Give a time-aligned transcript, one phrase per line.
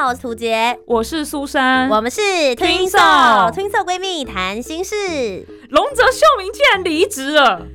[0.00, 2.22] 好，我是涂杰，我是苏珊，我们是
[2.56, 4.94] Twinso Twinso 闺蜜谈心事。
[5.68, 7.66] 龙泽秀明竟然离职了，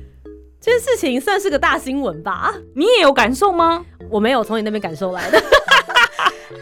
[0.60, 2.52] 这件事情算是个大新闻吧？
[2.74, 3.86] 你也有感受吗？
[4.10, 5.40] 我没有从你那边感受来的。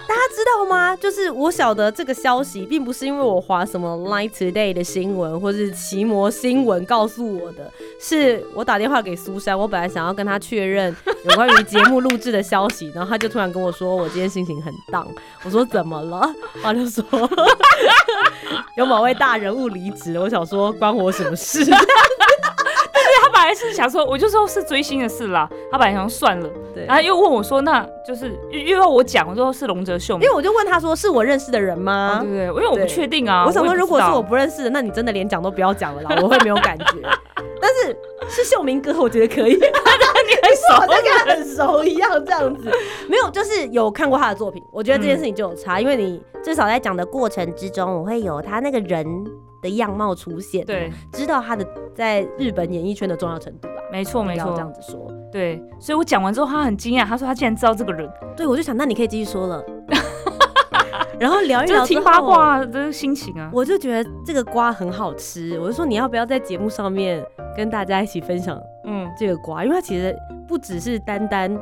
[0.06, 0.94] 大家知道吗？
[0.96, 15.06] 就是我晓得这个消息，并不是因为我划什么 Line Today 的新闻，或是奇摩新闻告诉我的，是我打电话给苏珊，我本来想要跟她确认有关于节目录制的消息， 然后她就突然跟我说，我今天心情很荡。
[15.42, 16.28] 我说怎么了？
[16.62, 17.04] 她就说
[18.76, 20.20] 有某位大人物离职了。
[20.20, 21.64] 我想说关我什么事？
[23.35, 25.49] 他本来是想说，我就说是追星的事啦。
[25.71, 32.18] 他本来想说算了，对然后又问我说，那就是又又要我讲，我说是龙泽秀因为，我就问他说，是我认识的人哦吗？
[32.23, 32.45] 对不对？
[32.46, 33.45] 因为我不确定啊。
[33.45, 36.87] 我想说，如果是我不认识的，那你真的连讲都不要讲了啦，我会没有感觉。
[37.60, 37.96] 但是
[38.29, 42.71] 是秀明哥，我觉得可以， 你很熟好像跟他很熟一样这样子。
[43.09, 49.07] 没有，就是有看过他的作品，我觉得这件事情就有差，因为你至少在讲的过程之中，我会有他那个人
[49.65, 53.74] 的样貌出现，对，知道他的在日本演艺圈的重要程度吧。
[53.90, 55.10] 没错没错这样子说。
[55.32, 59.65] 对，所以我讲完之后，他很惊讶，他说他竟然知道这个人，对，我就想，那你可以继续说了。
[61.18, 63.51] 然后聊一 聊听八卦的心情啊。
[63.52, 67.25] 我就觉得这个瓜很好吃，我就说你要不要在节目上面
[67.56, 70.15] 跟大家一起分享嗯，这个瓜，因为它其实
[70.47, 71.56] 不只是单单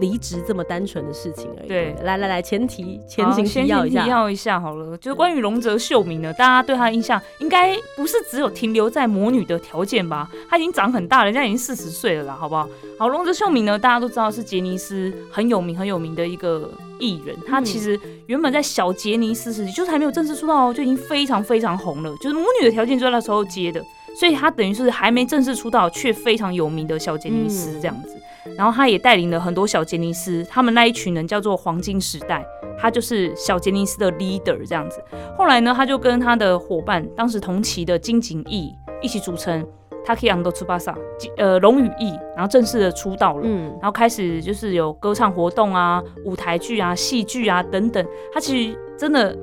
[0.00, 1.68] 离职这么单纯的事情而已。
[1.68, 4.02] 对来来来，前提前情好先提要一下。
[4.04, 10.28] 提要一下好了，就是关于龙泽秀明呢，大家对他的印象应该不是只有停留在魔女的条件吧？
[10.48, 12.68] 他已经长很大了，人家已经四十岁了啦，好不好？
[12.98, 23.82] 好，龙泽秀明呢，大家都知道是杰尼斯很有名很有名的一个艺人，他其实原本在小杰尼斯时期，就是还没有正式出道哦，就已经非常非常红了，就是魔女的条件就在那时候接的。
[24.18, 28.16] 所以他等于是还没正式出道，却非常有名的小杰尼斯嗯这样子。
[28.56, 32.44] 然后他也带领了很多小杰尼斯，他们那一群人叫做黄金时代，
[32.78, 35.00] 他就是小杰尼斯的 leader 这样子。
[35.36, 39.64] 后来呢，他就跟他的伙伴，当时同期的金景义一起组成
[40.06, 40.94] Taki Ando Tsubasa，
[41.36, 43.42] 呃龙羽翼，然后正式的出道了。
[43.44, 48.04] 嗯，然后开始就是有歌唱活动啊、舞台剧啊、戏剧啊等等。
[48.32, 49.36] 他其实真的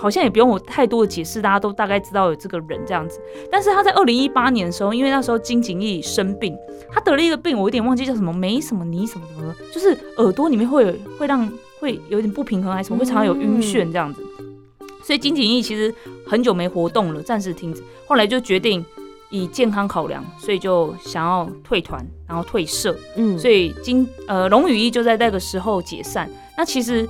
[0.00, 3.20] 好像也不用我太多的解释，大家都大概知道有这个人这样子。
[3.50, 6.56] 但是他在二零一八年的时候，因为那时候金景逸生病，
[6.92, 11.50] 他得了一个病，我有点忘记叫什么没什么你什么什么的，就是耳朵里面会有会让
[11.80, 14.22] 会有点不平衡还是什么，会常常有晕眩这样子。
[15.02, 15.92] 所以金景逸其实
[16.26, 17.82] 很久没活动了，暂时停止。
[18.06, 18.84] 后来就决定
[19.30, 22.96] 以健康考量，所以就想要退团，然后退社。
[23.16, 26.30] 嗯，所以金呃龙羽翼就在那个时候解散。
[26.56, 27.08] 那其实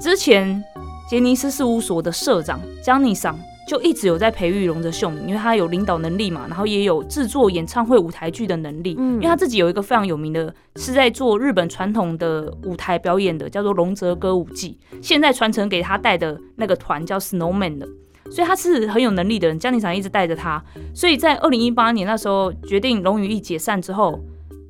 [0.00, 0.62] 之前
[1.08, 3.34] 杰尼斯事务所的社长江尼桑
[3.66, 8.94] 就一直有在培育龙泽秀明，因为他有领导能力嘛，然后也有制作演唱会舞台剧的能力。
[8.98, 14.78] 嗯因为他自己有一个非常有名的，是在做日本传统的舞台表演的，叫做龙泽歌舞伎。
[15.00, 17.88] 现在传承给他带的那个团叫 Snowman 的。
[18.30, 20.62] 所以他是很有能力的人，江尼桑一直带着他，
[20.94, 24.20] 所以在二零一八年那时候决定龙羽翼解散之后，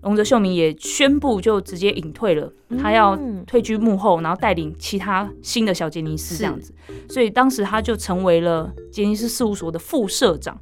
[0.08, 6.72] 龙泽秀明也宣布就直接隐退了，他要嗯退居幕后，然后带领其他新的小杰尼斯这样子。
[7.10, 10.58] 所以当时他就成为了杰尼斯事务所的副社长，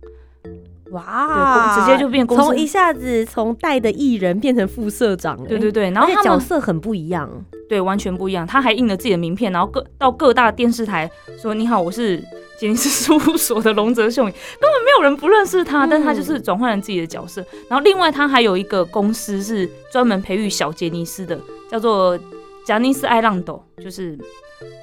[0.90, 2.42] 哇，对直接就变公司。
[2.42, 7.30] 从一下子从带的艺人变成副社长，对对对，然后他们角色很不一样。
[7.68, 11.08] 对完全不一样，他还印了自己的名片，然后各到各大电视台
[11.40, 12.22] 说：“你好，我是
[12.58, 17.44] 杰尼斯事务所的龙泽秀明。”根本没有人不认识他，但他就是转换了自己的角色。
[17.68, 21.38] 然后另外他还有一个公司是专门培育小杰尼斯的，
[21.70, 22.18] 叫做
[22.64, 24.18] 贾尼斯爱浪斗，就是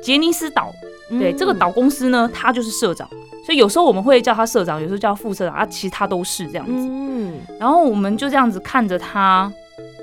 [0.01, 0.71] 杰尼斯岛。
[1.09, 3.07] 对，嗯这个岛公司呢，他就是社长，
[3.45, 6.87] 所以有时候我们会叫他社长，有时候叫他副社长啊，其实他都是这样子。
[6.89, 9.51] 嗯，然后我们就这样子看着他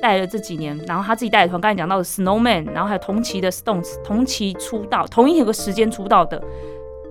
[0.01, 6.41] 带了这几年，然后他自己带的团，刚才讲到的 Snowman，然后还有同期的 Stones，同期出道，同一个时间出道的，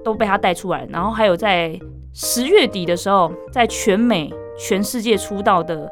[0.04, 0.88] 都被他带出来。
[0.90, 1.80] 然后还有在
[2.13, 5.92] 十月底的时候，在全美、全世界出道的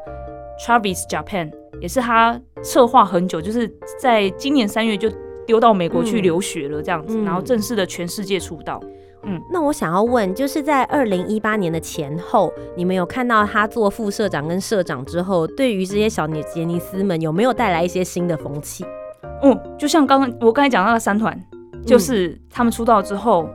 [0.64, 1.50] Travis Japan，
[1.80, 3.70] 也是他策划很久，就是
[4.00, 5.08] 在今年三月就
[5.46, 8.80] 丢到美国去嗯留学了这样子，嗯然后正式的全世界出道。
[9.24, 18.84] 嗯那我想要问，就是在二零一八年的前后，你们有看到他做副社长跟社长之后，对于这些小杰杰尼斯们有没有带来一些新的风气？
[19.42, 21.36] 嗯，就像刚刚我刚才讲到的三团，
[21.84, 23.48] 就是他们出道之后，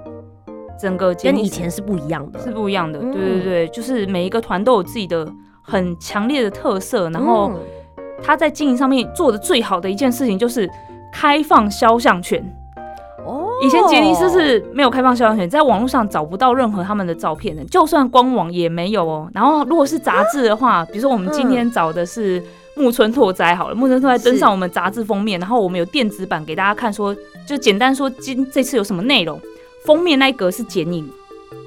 [0.80, 2.40] 整个跟以前是不一样的。
[2.40, 3.00] 是不一样的。
[3.00, 5.28] 嗯对对对，就是每一个团都有自己的
[5.62, 7.60] 很强烈的特色，然后嗯
[8.22, 10.70] 他在经营上面做的最好的一件事情就是
[11.12, 12.42] 开放肖像权。
[13.26, 19.30] 哦以前杰尼斯是没有开放肖像权，在网络上找不到任何他们的照片的，就算官网也没有哦。
[19.34, 22.44] 然后如果是杂志的话，比如说我们今天找的是
[22.76, 27.16] 木村拓哉好了，木村拓哉登上我们杂志封面，然后我们有电子版给大家看说，
[27.48, 29.40] 就简单说今这次有什么内容，
[29.86, 31.10] 封面那一格是剪影。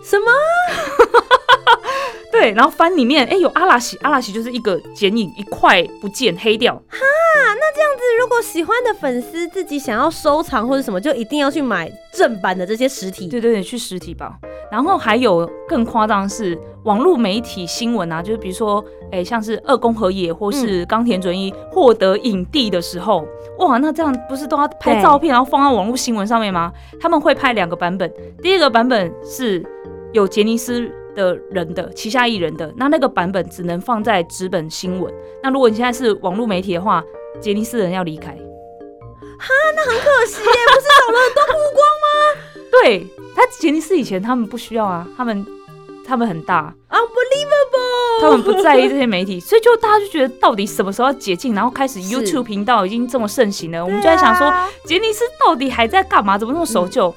[0.03, 0.31] 什么？
[2.31, 13.29] 对，然后翻里面，哎、有阿拉西，阿拉西就是一个剪影，一块不见黑掉，哈，那这样子如果喜欢的粉丝自己想要收藏或者什么，就一定要去买正版的这些实体。
[13.29, 14.35] 对对对，去实体吧。
[14.71, 23.27] 然后还有更夸张的是网络媒体新闻啊，就是比如说，哎，像是二宫和也或是冈田准一获得影帝的时候，
[23.59, 26.73] 哇，那这样不是都要拍照片，然后放到网络新闻上面吗？
[27.01, 29.65] 他们会拍两个版本，第一个版本是
[30.13, 30.91] 有杰尼斯。
[31.17, 35.11] 的人的旗下艺人的那那个版本只能放在纸本新闻。
[35.43, 37.03] 那如果你现在是网络媒体的话，
[37.41, 38.33] 杰尼斯人要离开。
[38.33, 42.07] 哈，那很可惜耶，不是少了很多曝光吗
[42.71, 43.07] 对
[43.37, 45.47] 他杰尼斯以前他们不需要啊，他们
[46.07, 48.21] 他们很大，，unbelievable。
[48.23, 56.39] 他们不在意这些媒体，所以就大家就觉得到底什么时候要解禁，然后开始 YouTube 频道已经这么盛行了，我我们就在想说啊杰尼斯到底还在干嘛？
[56.39, 57.15] 怎么那么守旧？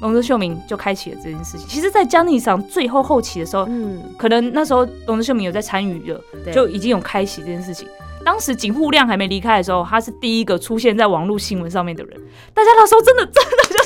[0.00, 1.66] 龙泽秀明就开启了这件事情。
[1.66, 7.86] 其实，在江尼上最后后期的时候，嗯，可能那时候龙泽秀明有在参与了，对就已经有开启这件事情。
[8.24, 12.20] 当时井户亮还没离开的时候，他是第一个出现在网络新闻上面的人。
[12.54, 13.77] 大家那时候真的 真的就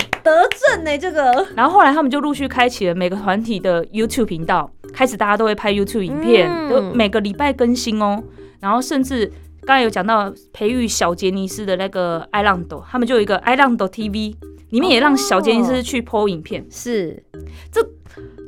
[0.00, 1.46] 是得正呢这个。
[1.56, 8.22] 然后后来他们就陆续开启了每个团体的 YouTube 频道，开始大家都会拍 YouTube 影片，嗯就每个礼拜更新哦。
[8.60, 9.30] 然后甚至
[9.66, 14.34] 刚才有讲到培育小杰尼斯的那个爱浪斗，他们就有一个爱浪斗 TV，
[14.70, 16.64] 里面也让小杰尼斯去 PO 影片。
[16.70, 17.22] 是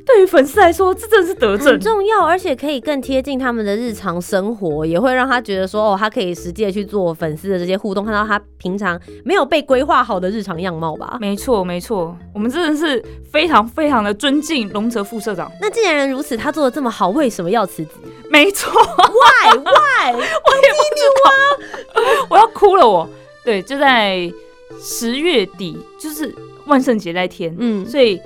[0.05, 1.79] 对于粉丝来说，这真的是得很。
[1.79, 11.17] 重要，而且可以更贴近他们的日常生活，也会让他觉得说，哦，他可以实际的去做粉丝的这些互动，看到他平常没有被规划好的日常样貌吧。
[11.19, 15.51] 没错，没错，我们真的是非常非常的尊敬龙泽副社长。
[15.59, 17.91] 那既然如此，他做的这么好，为什么要辞职？
[18.29, 20.11] 没错，Why Why？
[20.13, 23.09] 我也不知道，我要哭了我。
[23.43, 24.31] 对，就在
[24.79, 26.33] 十月底，就是
[26.65, 28.19] 万圣节那天，嗯，所以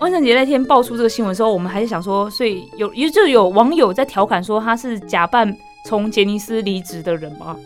[0.00, 5.54] 万圣节那天爆出这个新闻的时候，我们还是想说，所以有也就有网友在调侃说他是假扮
[5.84, 7.56] 从杰尼斯离职的人吗？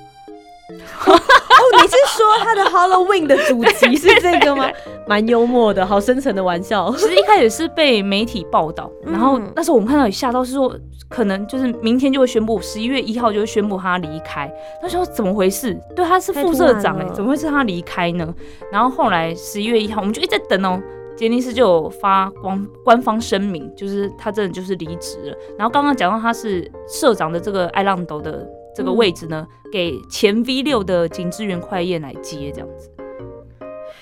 [1.06, 4.69] 哦，你是说他的 Halloween 的主题是这个吗？
[5.06, 6.92] 蛮幽默的，好深沉的玩笑。
[6.96, 10.75] 其实一开始是被媒体报道，然后嗯那时候我们看到也吓到，是说
[11.08, 14.50] 可能就是明天就会宣布，十一月一号就会宣布他离开。
[14.82, 15.78] 那时候怎么回事？
[15.94, 18.34] 对，他是副社长哎、怎么会是他离开呢？
[18.72, 20.81] 然后后来十一月一号，我们就一直在等哦。
[21.16, 25.37] 杰尼斯就有发官官方声明，就是他真的就是离职了。
[25.58, 32.90] 然后刚刚讲到他是社长的这个爱浪斗的这个位置呢，给前 V 六的景之源快彦来接这样子。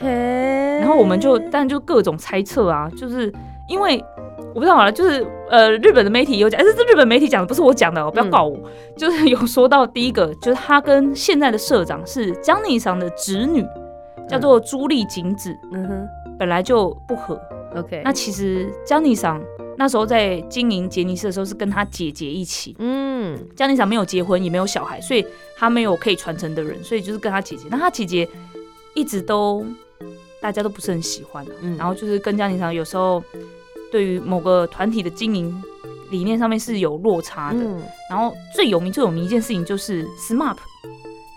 [0.00, 3.32] 然然后我们就，但就各种猜测啊，就是
[3.69, 4.03] 因为
[4.53, 8.58] 我不知道啊，就是呃，日本的媒体有讲，哎，这是日本媒体讲的，不是我讲的哦，不要告我。
[8.97, 13.65] 就是有说到第一个，就是他跟现在的社长是江宁桑的侄女，
[14.32, 16.08] 叫做朱莉景子，嗯哼。
[16.39, 17.41] 本来就不合。
[17.77, 19.41] ，OK，那其实江尼桑
[19.77, 25.24] 那时候在经营杰尼斯的时候是跟他姐姐一起，嗯，江尼桑没有结婚也没有小孩，所以
[25.56, 27.69] 他没有可以传承的人，所以就是跟他姐姐。
[27.70, 28.29] 那他姐姐
[28.94, 29.65] 一直都
[30.41, 31.77] 大家都不是很喜欢、啊，嗯。
[31.77, 33.22] 然后就是跟江尼桑有时候
[33.93, 35.62] 对于某个团体的经营
[36.10, 37.60] 理念上面是有落差的。
[37.60, 37.81] 嗯。
[38.10, 40.56] 然后最有名最有名一件事情就是 SMAP，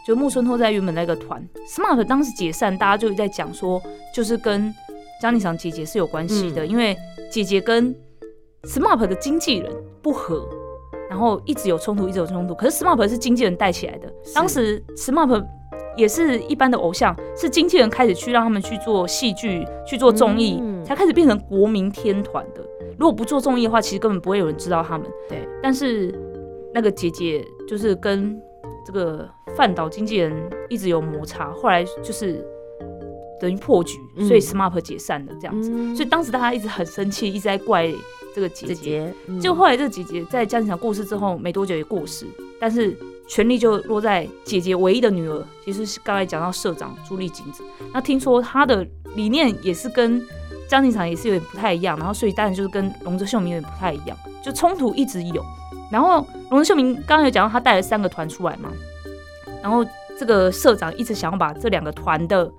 [0.06, 3.82] 就木村拓哉原本那个团 SMAP 当时解散，大家就在讲说，
[4.14, 4.74] 就是跟
[5.20, 6.96] 江尼桑姐姐是有关系的，嗯因为
[7.32, 7.96] 姐姐跟
[8.64, 9.72] SMAP 的经纪人
[10.04, 10.48] 不和，
[11.10, 12.54] 然后一直有冲突，一直有冲突。
[12.54, 15.44] 可是 SMAP 是经纪人带起来的，当时 SMAP
[15.98, 22.62] 也是一般的偶像，是经纪人开始去让他们去做戏剧、去做综艺，嗯才开始变成国民天团的。
[23.00, 25.08] 如果不做综艺的话，其实根本不会有人知道他们。
[25.28, 26.14] 对，但是
[26.74, 28.40] 那个姐姐就是跟
[28.86, 30.32] 这个范岛经纪人
[30.70, 32.46] 一直有摩擦，后来就是
[33.40, 35.72] 等于破局，嗯所以 SMAP 解散了这样子。
[35.74, 37.92] 嗯所以当时大家一直很生气，一直在怪
[38.34, 38.76] 这个姐姐。
[38.76, 42.26] 姐姐，嗯就后来这个姐姐在江景祥过世之后没多久也过世，
[42.60, 42.96] 但是
[43.28, 47.64] 权力就落在姐姐唯一的女儿，其实是刚才讲到社长朱丽景子。
[47.92, 50.22] 那听说她的理念也是跟
[50.70, 55.44] 江景场也是有点不太一样，然后所以当然就是跟龙泽秀明有点不太一样，就冲突一直有。
[55.92, 58.72] 然后龙泽秀明刚刚有讲到他带了三个团出来嘛，
[59.62, 59.86] 然后
[60.18, 62.52] 这个社长一直想要把这两个团的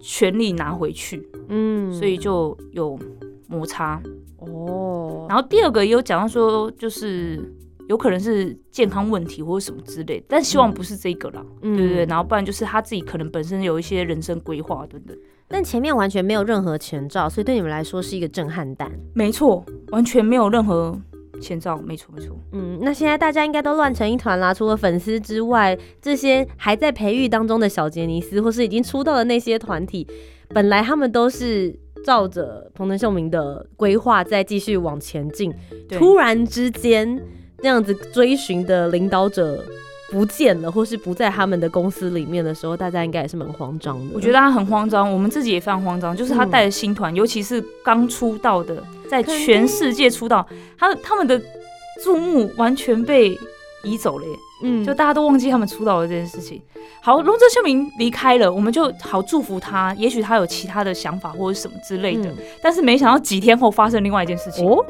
[0.00, 2.98] 权利拿回去，嗯所以就有
[3.48, 4.00] 摩擦。
[4.38, 7.40] 哦，然后第二个也有讲到说，就是
[7.88, 12.04] 有可能是健康问题或者什么之类的，但希望不是这个啦，嗯对不对。
[12.06, 15.16] 然后不然就是他自己可能本身有一些人生规划等等。
[15.46, 18.90] 但前面完全没有任何前兆，所以对你们来说是一个震撼弹。
[19.14, 20.98] 没错，完全没有任何
[21.42, 22.34] 前兆，没错没错。
[22.52, 24.54] 嗯，那现在大家应该都乱成一团啦。
[24.54, 30.06] 除了粉丝之外，这些还在培育当中的小杰尼斯，或是已经出道的那些团体，
[30.50, 35.52] 本来他们都是照着彭藤秀明的规划在继续往前进。
[35.90, 37.20] 突然之间，
[37.58, 39.64] 这样子追寻的领导者
[40.12, 44.12] 不见了，或是不在他们的公司里面的时候，大家应该也是蛮慌张的。
[44.14, 46.14] 我觉得他很慌张，我们自己也非常慌张。
[46.14, 50.46] 就是他带着新团，尤其是刚出道的，在全世界出道，
[50.78, 51.40] 他他们的
[52.04, 53.34] 注目完全被
[53.82, 54.32] 移走了耶。
[54.64, 56.60] 嗯就大家都忘记他们出道的这件事情。
[57.00, 59.92] 好，龙泽秀明离开了，我们就好祝福他。
[59.98, 64.64] 也许他有其他的想法或者什么之类的，嗯但是没想到几天后发生另外一件事情。
[64.68, 64.84] 哦，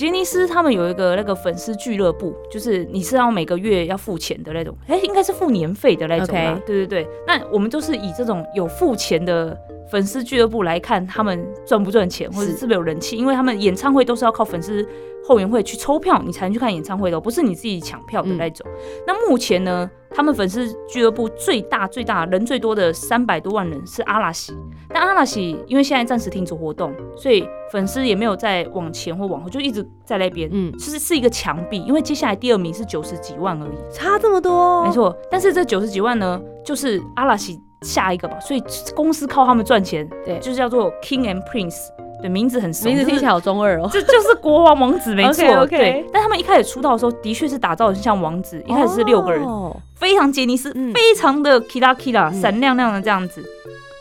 [0.00, 6.58] 杰尼斯他们有一个那个粉丝俱乐部，就是你是要每个月要付钱的那种，哎、应该是付年费的那种啦。
[6.64, 9.54] 对对对，那我们都是以这种有付钱的
[9.90, 14.86] 粉丝俱乐部来看他们赚不赚钱，或者是是不是有人气，因为他们演唱会都是要靠粉丝
[15.24, 18.66] 后援会去抽票，你才能去看演唱会的哦，不是你自己抢票的那种。
[19.06, 24.54] 那目前呢，他们粉丝俱乐部最大最大人最多的三百多万人是阿拉西，
[24.88, 30.48] 但阿拉西因为现在暂时停止活动，所以粉丝也没有再往前或往后，就一直在那边。
[30.52, 35.16] 嗯，其实是一个墙壁，因为接下来第二名是九十几万而已，差这么多，没，错。
[35.30, 38.62] 但是这九十几万呢，就是阿拉西下一个吧，所以
[38.94, 41.88] 公司靠他们赚钱，对就是叫做 King and Prince，
[42.20, 43.88] 对，名字很熟，名字听起来好中二哦。
[43.92, 46.04] 这就是国王王子， 没错对。
[46.12, 53.44] 但他们一开始出道的时候，的确是打造的像王子，一开始是六个人，哦非常杰尼斯，嗯非常的 kira kira，嗯闪亮亮的这样子。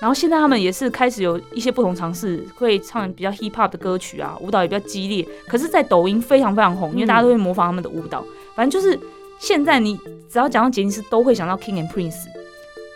[0.02, 5.28] 然后现在他们也是开始有一些不同尝试，会唱比较 hip hop 的歌曲啊，舞蹈也比较激烈。
[5.46, 8.24] 可是，在抖音非常非常红，因为大家都会模仿他们的舞蹈。
[8.56, 8.98] 反正就是
[9.40, 12.16] 现在你只要讲到杰尼斯，都会想到 King and Prince。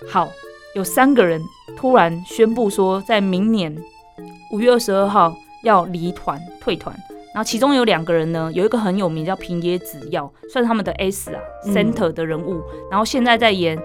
[0.09, 0.29] 好，
[0.75, 1.41] 有三个人
[1.77, 3.75] 突然宣布说，在明年
[4.51, 6.95] 五月二十二号要离团退团。
[7.33, 12.61] 然后其中有两个人呢，有一个很有名叫平野紫耀，算是他们的 S 啊、嗯 center 的人物。
[12.91, 13.77] 然后现在在演《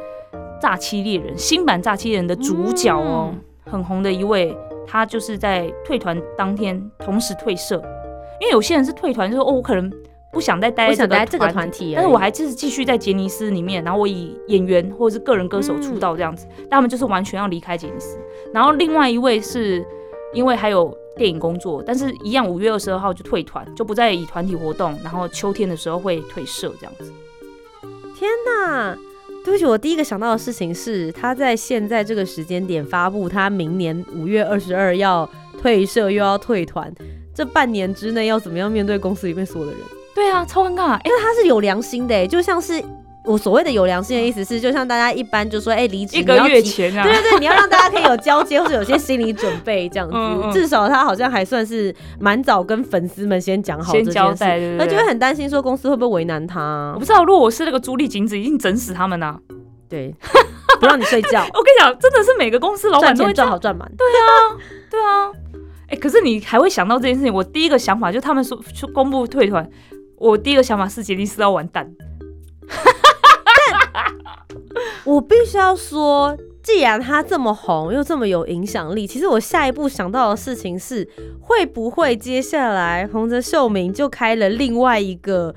[0.61, 4.57] 诈欺猎人》新版《诈欺猎人》的主角哦，很红的一位。
[4.91, 7.77] 他就是在退团当天同时退社，
[8.41, 9.93] 因为有些人是退团，就是哦，我可能
[10.33, 18.19] 不想再待我在这个想待这个团团体，但是我还就是继续在杰尼斯里面，然后我以演员或者是个人歌手出道这样子，但他们就是完全要离开杰尼斯。
[18.53, 19.85] 然后另外一位是
[20.35, 27.13] 因为还有电影工作，但是一样五月二十二号就退团，就不再以团体活动，然后秋天的时候会退社这样子。
[28.15, 28.97] 天哪
[29.45, 35.29] 对不起，我第一个想到的事情是，他在现在这个时间点发布，他明年五月二十二要
[35.61, 36.93] 退社又要退团，
[37.35, 39.81] 这半年之内要怎么样面对公司里面所有的人？
[40.19, 40.93] 对啊，超尴尬。
[40.95, 42.83] 哎、因为他是有良心的、欸，就像是
[43.25, 50.15] 我所谓的有良心的意思是，就像大家一般就说，哎、离职一个月前啊，对对对，你要让大家可以有交接，或者有些心理准备，这样子。
[50.17, 55.07] 嗯嗯至少他好像还算是蛮早跟粉丝们先讲好这先件事，交代，对他就会？
[55.07, 59.39] 很担心说公司会不会为难他啊、我不知道，如果我是那个朱丽景子，一定整死他们呐、
[59.89, 60.15] 对，
[60.81, 63.91] 不让你睡觉， 我跟你讲，真的是每个公司老板都会赚好赚满。
[64.91, 65.31] 对啊，
[65.89, 67.33] 哎、可是你还会想到这件事情？
[67.33, 69.67] 我第一个想法就他们说去公布退团，
[70.19, 71.91] 我第一个想法是杰尼斯要完蛋。
[75.05, 81.09] 我必须要说，既然他这么红又这么有影响力，其实我下一步想到的事情是，
[81.41, 85.55] 会不会接下来洪泽秀明就开了另外一个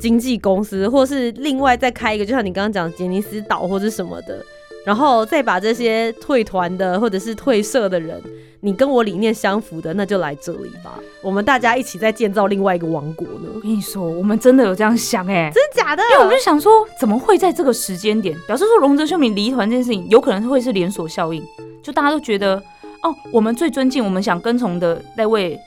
[0.00, 4.44] 经纪公司，或是另外再开一个，就像你刚刚讲杰尼斯岛或者什么的，
[4.84, 8.20] 然后再把这些退团的或者是退社的人，
[8.64, 13.48] 你跟我理念相符的，那就来这里吧，我们大家一起再建造另外一个王国呢？
[13.52, 16.02] 我跟你说，我们真的有这样想哎、真的假的？
[16.04, 18.38] 因为我们就想说，怎么会在这个时间点？
[18.46, 21.42] 表示说龙泽秀明离团这件事情，有可能会是连锁效应，
[21.82, 22.54] 就大家都觉得，
[23.02, 25.58] 哦，我们最尊敬、我们想跟从的那位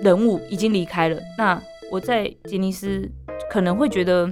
[0.00, 3.06] 人物已经离开了，那我在杰尼斯
[3.50, 4.26] 可能会觉得，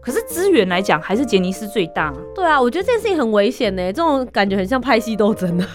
[0.00, 2.14] 可是资源来讲，还是杰尼斯最大。
[2.32, 5.66] 对啊，我觉得这件事情很危险呢，这种感觉很像派系斗争的。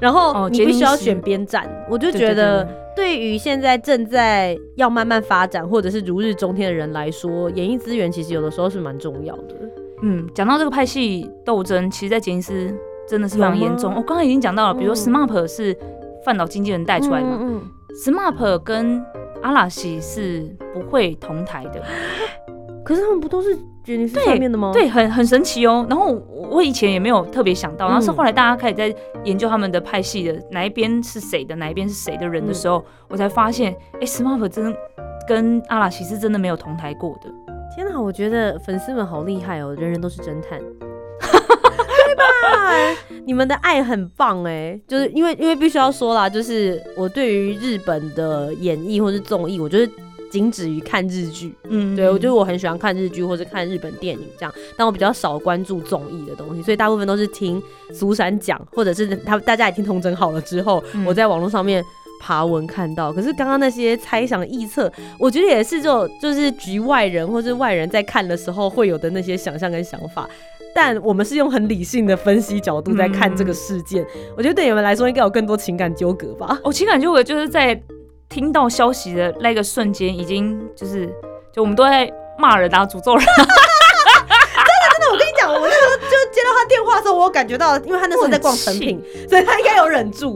[0.00, 2.64] 然后哦你必须要选边站，我就觉得
[2.94, 9.54] 对对于现在正在要慢慢发展或者是如日中天的人来说，演艺资源其实有的时候是蛮重要的。
[10.02, 12.72] 嗯，讲到这个派系斗争，其实，在杰尼斯
[13.08, 13.94] 真的是非常严重。
[13.94, 15.76] 我刚才已经讲到了，比如说嗯 SMAP 是
[16.24, 17.60] 范岛经纪人带出来的嘛、嗯
[17.94, 19.04] s m a p 跟
[19.42, 21.82] 阿拉西是不会同台的，
[22.84, 23.56] 可是他们不都是
[23.96, 24.38] 对
[24.72, 25.86] 对，很很神奇哦。
[25.88, 34.76] 然后我我以前也没有特别想到，然后是嗯后来大家开始在研究他们的派系的哪一边是谁的，哪一边是谁的人的时候，我才发现，哎、s m a r t 真的
[35.26, 37.30] 跟阿拉奇是真的没有同台过的。
[37.74, 42.24] 天哪，我觉得粉丝们好厉害哦，人人都是侦探，对吧？
[43.24, 49.88] 你们的爱很棒哎，就是因为因为必须要说啦，就是我对于日本的演艺或是综艺，我就是
[50.30, 51.54] 仅止于看日剧。
[51.68, 61.84] 嗯，对，我觉得我很喜欢看日剧或者看日本电影这样，但我比较少关注综艺的东西，所以大部分都是听苏珊讲，或者是他大家也听童真好了之后，嗯我在网络上面
[62.20, 63.12] 爬文看到。
[63.12, 70.28] 可是刚刚那些猜想臆测，我觉得也是这种就是局外人或是外人在看的时候会有的那些想象跟想法。
[70.74, 74.04] 但我们是用很理性的分析角度在看这个事件，
[74.36, 76.60] 我觉得对你们来说应该有更多情感纠葛吧。
[76.62, 77.74] 哦情感纠葛就是在
[78.28, 81.06] 听到消息的那个瞬间，已经就是
[81.52, 83.26] 就我们都在骂人啊、诅咒人，
[85.10, 90.34] 我跟你讲，我那时候就接到他电话的时候，我有感觉到，因为他那时候在逛成品， 所以他应该有忍住。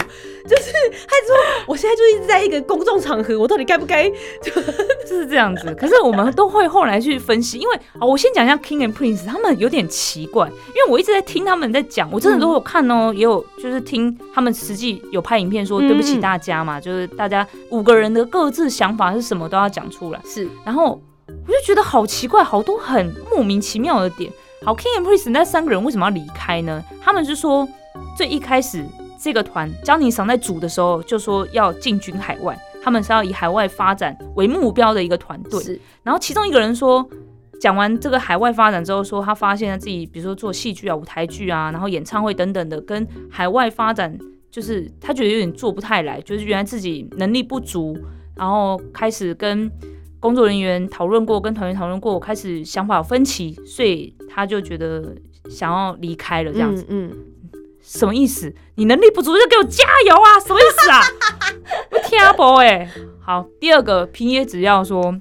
[0.48, 0.72] 就是
[1.06, 4.10] 他说，我现在就一直在一个公众场合，我到底该不该？
[4.42, 4.52] 就
[5.06, 5.74] 是这样子。
[5.74, 20.20] 可是我们都会后来去分析，因为啊，我先讲一下 King and Prince，他们有点奇怪，因为我一直在听他们在讲，我真的都有看哦，也有就是听他们实际有拍影片说嗯对不起大家嘛，就是大家五个人的各自想法是什么都要讲出来。
[20.24, 24.30] 是然后我就觉得好奇怪，好多很莫名其妙的点。
[24.64, 26.82] 好，King and Prince 那三个人为什么要离开呢？
[27.02, 27.68] 他们是说
[28.16, 28.84] 最一开始
[29.22, 35.62] 这个团江宁桑在组的时候就说要进军海外，他们是要以海外发展为目标的一个团队。
[35.62, 37.08] 是，然后其中一个人说。
[37.60, 44.18] 讲完这个海外发展之后，说他发现自己，比如说做戏剧啊、舞台剧啊，然后演唱会等等的，跟海外发展，
[44.50, 47.96] 就是他觉得有点做不太来，就是原来自己能力不足，
[48.34, 49.70] 然后开始跟
[50.18, 55.14] 工作人员讨论过，跟团员讨论过，开始想法有分歧，所以他就觉得
[55.48, 57.12] 想要离开了，这样子、嗯，
[57.82, 58.54] 什么意思？
[58.76, 60.40] 你能力不足就给我加油啊？
[60.40, 61.02] 什么意思啊？
[61.90, 62.88] 我听不哎。
[63.20, 65.14] 好，第二个平野只要说。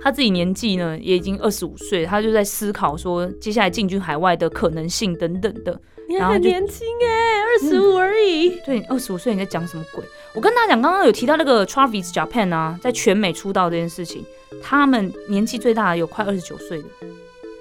[0.00, 5.80] 他自己年纪呢也已经二十五岁，他就在思考说接下来进军海外的可能性等等的。
[6.08, 8.50] 你很年轻哎，二十五而已。
[8.64, 10.04] 对，二十五岁你在讲什么鬼？
[10.34, 14.24] 我跟大家讲，刚刚有提到那个 Travis Japan 啊，在全美出道这件事情，
[14.62, 16.84] 他们年纪最大的有快二十九岁的，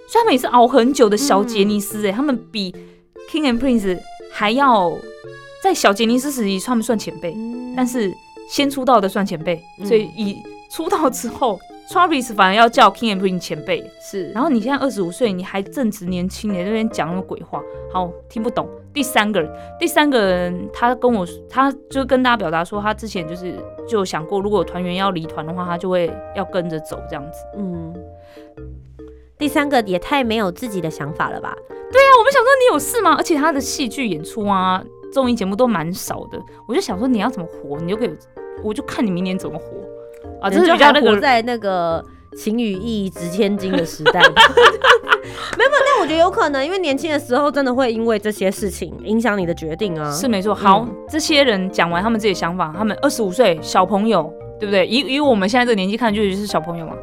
[0.08, 2.72] 所以他们也是熬很久的小杰尼斯哎、他们比
[3.32, 4.00] King and Prince
[4.38, 4.96] 还要
[5.64, 8.14] 在小杰尼斯时期，算不算前辈，嗯但是
[8.52, 10.38] 先出道的算前辈，嗯所以以
[10.70, 13.84] 出道之后，Travis 反而要叫 King and Prince 前辈。
[14.00, 18.70] 是，然后你现在二十五岁，你还正值年轻，你在那边讲那么鬼话，好听不懂。
[18.94, 23.56] 第三个人，第三个人，他跟我，他就跟大家表达说，他之前就是
[23.88, 27.40] 就想过，如果有团员要离团的话，他就会要跟着走这样子。
[27.58, 27.92] 嗯，
[29.38, 31.56] 第三个也太没有自己的想法了吧？
[31.92, 33.16] 对啊，我们想说你有事吗？
[33.18, 38.12] 而且他的戏剧演出啊，综艺节目都蛮少的，我就想说你要怎么活，你就可以，
[38.64, 39.66] 我就看你明年怎么活
[40.42, 40.50] 啊。
[40.50, 42.04] 这就还是比较那个，活在那个
[42.36, 44.20] 情与义值千金的时代。
[45.58, 50.12] 没有，没有但我觉得有可能，因为年轻的时候真的会因为这些事情影响你的决定啊。
[50.12, 50.54] 是没错。
[50.54, 54.86] 好，嗯这些人讲完他们自己的想法，他们二十五岁小朋友，对不对？
[54.88, 56.94] 以以我们现在这个年纪看，就是小朋友嘛。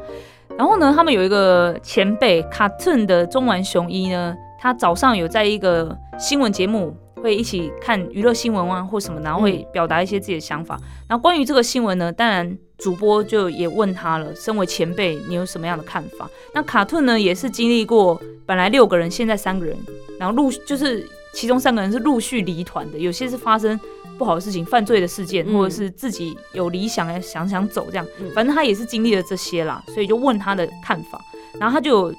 [0.56, 10.78] 然后呢，他们有一个前辈，Cartoon 的中丸雄一呢，他早上有在一个新闻节目会一起看娱乐新闻啊或什么，然后会表达一些自己的想法。
[11.08, 16.28] 然后关于这个新闻呢，当然主播就也问他了，身为前辈，你有什么样的看法？
[16.54, 19.76] 那 Cartoon 呢，也是经历过本来六个人，现在三个人，
[20.20, 23.78] 然后陆就是其中三个人是陆续离团的，有些是发生
[24.18, 31.20] 不好的事情、犯罪的事件，嗯或者是自己有理想哎想想走这样，嗯反正他也是经历了这些啦，所以就问他的看法，
[31.61, 32.14] 然后他就有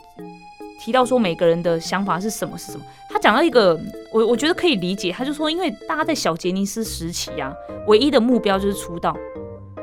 [0.80, 2.86] 提到说每个人的想法是什么是什么。
[3.10, 3.80] 他讲到一个
[4.12, 7.54] 我我觉得可以理解，他就说因为大家在小杰尼斯时期啊，
[7.88, 9.16] 唯一的目标就是出道，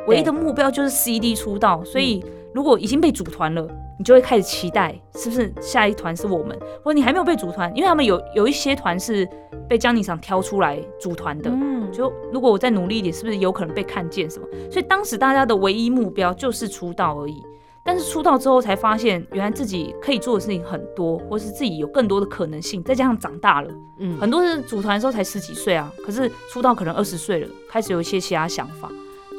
[0.07, 3.67] 唯一的目标就是 CD 出道，所以如果已经被组团了。
[4.03, 6.59] 你就会开始期待，是不是下一团是我们？
[6.83, 9.25] 或者你还没有被组团，因为他们有有一些团是
[9.69, 14.49] 被江宁厂挑出来组团的，嗯，就如果我再努力一点，是不是有可能被看见什么？
[14.73, 17.41] 所以当时大家的唯一目标就是出道而已。
[17.85, 22.83] 但是出道之后才发现，原来自己可以做的事情很多，或是自己有更多的可能性。
[22.83, 28.91] 再加上长大了，嗯很多人组团的时候才十几岁啊，可是出道可能二十岁了，开始有一些其他想法，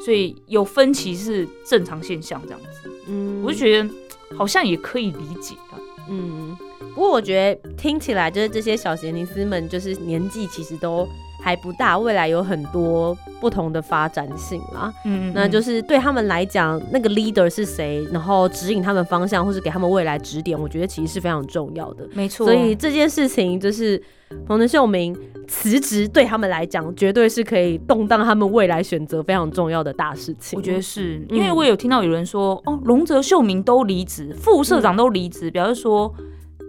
[0.02, 2.40] 所以有分歧是正常现象。
[2.46, 3.90] 这样子，嗯我就觉得
[4.36, 5.78] 好像也可以理解的。
[6.08, 6.56] 嗯，
[6.94, 11.08] 不过我觉得听起来就是这些小杰尼斯们，就是年纪其实都
[11.42, 14.92] 还不大，未来有很多不同的发展性啦。
[15.04, 22.08] 嗯，那就是是对他们来讲，那个 leader 是谁，然后指引他们方向，或是给他们未来指点，我觉得其实是非常重要的。
[22.12, 22.46] 没错。
[22.46, 24.00] 所以这件事情就是
[24.46, 25.16] 彭德秀明
[25.48, 30.56] 辞职，对他们来讲，绝对是可以动荡他们未来选择非常重要的大事情。
[30.56, 36.12] 我觉得是嗯因为我有听到有人说，哦，龙泽秀明都离职，副社长都离职，表示说，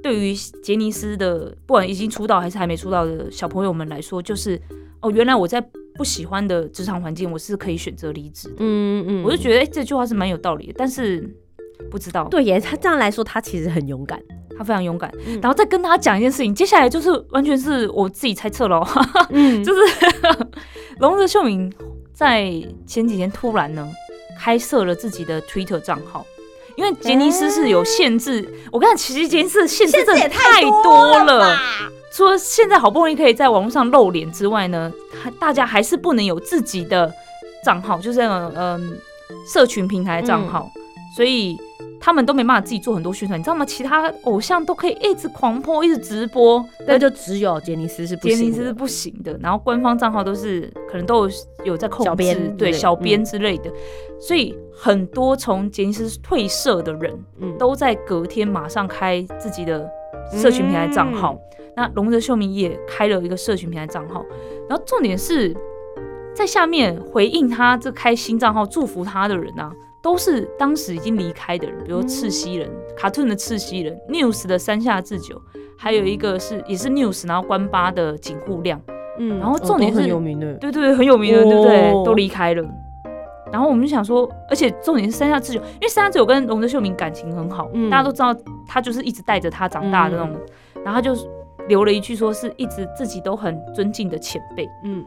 [0.05, 4.61] 对于杰尼斯的不管已经出道还是还没出道的小朋友们来说，就是
[5.01, 5.59] 哦，原来我在
[5.95, 8.57] 不喜欢的职场环境，我是可以选择离职的。
[8.59, 11.27] 嗯嗯，我就觉得，哎、这句话是蛮有道理的，但是
[11.89, 14.21] 不知道，对耶，他这样来说，他其实很勇敢。
[14.55, 15.11] 他非常勇敢。
[15.25, 18.85] 嗯然后再跟他讲一件事情，接下来就是完全是我自己猜测喽，
[19.31, 19.81] 嗯， 就是
[20.99, 21.73] 龙泽秀明
[22.13, 23.91] 在前几天突然呢
[24.39, 26.23] 开设了自己的 Twitter 账号。
[26.75, 31.39] 因为杰尼斯是有限制，我跟你讲，其实杰尼斯的限制真的太多多了。
[31.39, 34.89] 吧除了现在好不容易可以在网络上露脸之外呢，
[35.21, 37.11] 还大家还是不能有自己的
[37.65, 38.97] 账号，就是那种嗯
[39.51, 40.71] 社群平台账号，
[41.15, 41.57] 所以
[41.99, 43.65] 他们都没办法自己做很多宣传，你知道吗？
[43.65, 48.43] 其他偶像都可以一直狂播，一直直播，但就只有杰尼斯是不行的。
[48.43, 53.71] 杰尼斯是不行的，然后官方账号都是可能都有有在控制，对小编之类的，
[54.19, 59.89] 所以很多从杰尼斯退社的人嗯都在隔天马上开自己的
[60.31, 61.33] 社群平台账号。
[61.33, 61.39] 嗯
[61.77, 64.25] 那龙泽秀明也开了一个社群平台账号，
[64.69, 65.53] 然后重点是
[66.33, 69.69] 在下面回应他这开新账号祝福他的人啊，
[70.05, 75.41] 都是当时已经离开的人，比如赤西仁、卡顿的赤西人、News 的山下智久，
[75.75, 78.79] 还有一个是也是 News 然后关八的井户亮，
[79.17, 80.53] 嗯然后重点哦很是有名的。
[80.57, 81.91] 对对对，很有名的，对不对？
[81.91, 82.63] 哦都离开了。
[83.51, 88.31] 然后我们就想说，而且重点是山下智久，因为山下智久跟龙泽秀明感情很好，嗯大家都知道
[88.67, 90.39] 他就是一直带着他长大的那种，
[90.83, 91.15] 然后他就
[91.67, 94.69] 留了一句说是一直自己都很尊敬的前辈。
[94.83, 95.03] 嗯，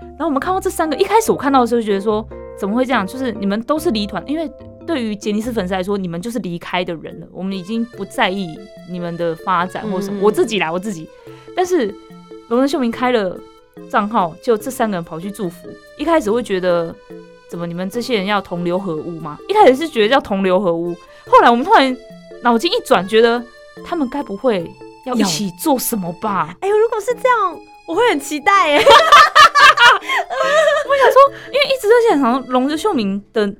[0.00, 2.22] 然后我们看到这三个，一开始我看到的时候就觉得说，
[2.58, 3.06] 怎么会这样？
[3.06, 4.50] 就是你们都是离团，因为
[4.86, 8.48] 对于杰尼斯粉丝来说，你们就是离开的人了，我们已经不在意
[8.90, 10.20] 你们的发展或什么。
[10.22, 11.08] 我自己啦，我自己。
[11.56, 11.94] 但是
[12.48, 13.38] 龙人秀明开了
[13.90, 15.68] 账号，就这三个人跑去祝福。
[15.96, 16.94] 一开始会觉得，
[17.48, 19.38] 怎么你们这些人要同流合污吗？
[19.48, 20.94] 一开始是觉得要同流合污，
[21.26, 21.96] 后来我们突然
[22.42, 23.42] 脑筋一转，觉得
[23.84, 24.70] 他们该不会
[25.06, 26.54] 要一起做什么吧？
[26.60, 28.84] 哎呦，如果是这样，我会很期待哎。
[31.52, 33.52] 因为一直都想想龙泽秀明的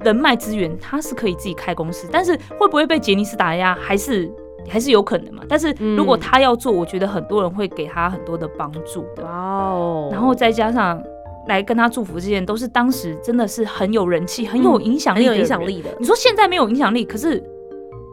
[0.00, 4.30] 人脉资源，他是可以自己开公司，但是会不会被杰尼斯打压，还是
[4.68, 5.42] 还是有可能嘛？
[5.48, 9.24] 但是如果他要做，我觉得很多人会给他很多的帮助的。
[9.24, 11.02] 哇哦然后再加上
[11.48, 15.66] 来跟他祝福这些人，都是当时真的是很有人气、很有影响力、很有影响。
[15.66, 17.42] 力的，你说现在没有影响力，可是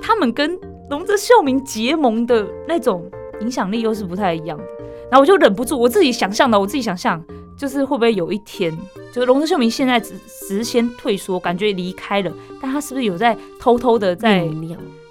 [0.01, 0.57] 他们跟
[0.89, 3.09] 龙泽秀明结盟的那种
[3.41, 4.63] 影响力又是不太一样的。
[5.11, 7.21] 然后我就忍不住，我自己想象的，我自己想象，
[7.57, 8.75] 就是会不会有一天，
[9.11, 10.13] 就是龙泽秀明现在只
[10.47, 14.47] 只是先退缩，感觉离开了，但他是不是有在偷偷的在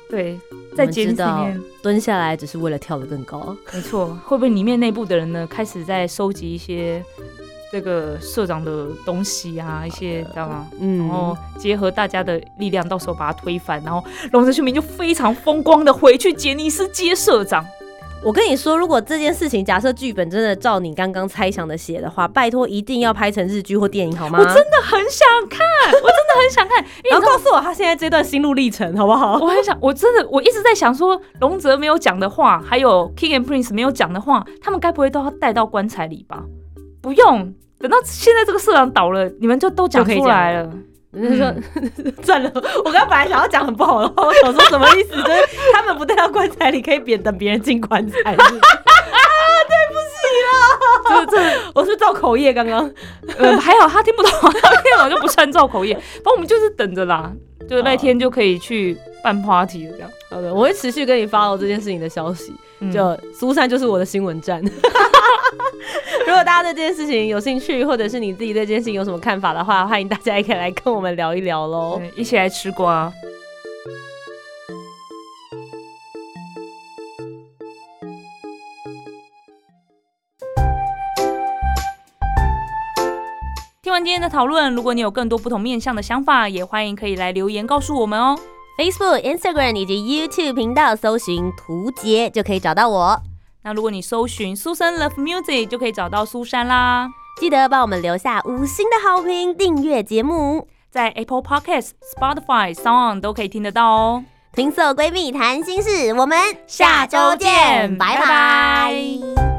[0.08, 0.40] 对
[0.74, 1.62] 在们杰尼斯里面？
[1.82, 3.54] 蹲下来只是为了跳得更高。
[3.74, 7.04] 没错，会不会里面内部的人呢，开始在收集一些
[7.70, 10.66] 这个社长的东西啊，一些知道吗？
[10.80, 17.62] 嗯然后结合大家的力量，到时候把他推翻，然后龙泽秀明就非常风光的回去杰尼斯接社长。
[18.22, 24.38] 我跟你说，如果这件事情假设剧本真的照你刚刚猜想的写的话，拜托一定要拍成日剧或电影好吗？
[24.38, 29.38] 我真的很想看，我真的很想看，然后告诉我他现在这段心路历程好不好？
[29.38, 36.44] 我很想，我真的我一直在想说，龙泽没有讲的话，还有 King and Prince 没有讲的话，他们该不会都要带到棺材里吧？
[37.00, 40.70] 不用，等到现在这个社长倒了，你们就都讲出来了。
[41.12, 41.52] 就是说，
[42.22, 42.50] 算了，
[42.84, 45.10] 我刚刚本来想要讲很不好的话，我想说什么意思？
[45.16, 48.36] 就是他们不带到棺材里，可以别等别人进棺材。
[51.08, 51.38] 这这
[51.74, 52.88] 我是不是造口业刚刚？
[53.38, 55.92] 呃，还好他听不懂，他听不懂就不算造口业。
[55.94, 57.32] 反正我们就是等着啦，
[57.68, 60.10] 就那天就可以去办 party 了，这样。
[60.30, 62.52] 好的，我会持续跟你 follow 这件事情的消息。
[62.82, 64.62] 嗯就苏珊就是我的新闻站。
[66.26, 72.00] 如果大家对这件事情有兴趣，或者是你自己对这件事情有什么看法的话，欢迎大家也可以来跟我们聊一聊喽。
[72.16, 73.12] 一起来吃瓜。
[83.82, 88.38] 听完今天的讨论，如果你有更多不同面向的想法，也欢迎可以来留言告诉我们哦。
[88.78, 93.29] Facebook、Instagram 以及 YouTube 频道搜寻“图杰”就可以找到我。
[93.62, 97.08] 那如果你搜寻苏珊 Love Music，就可以找到苏珊啦。
[97.38, 100.68] 记得帮我们留下五星的好评，订阅节目。
[100.90, 104.24] 在 Apple Podcast、Spotify、Sound 都可以听得到哦。
[104.52, 109.49] 听色闺蜜谈心事，我们下周见拜拜拜拜